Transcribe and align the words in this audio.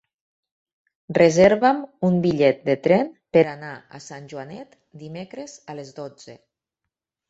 Reserva'm 1.17 1.83
un 2.09 2.17
bitllet 2.25 2.65
de 2.71 2.77
tren 2.89 3.13
per 3.37 3.47
anar 3.53 3.77
a 4.01 4.05
Sant 4.09 4.29
Joanet 4.35 4.77
dimecres 5.07 5.59
a 5.73 5.81
les 5.81 5.99
dotze. 6.05 6.43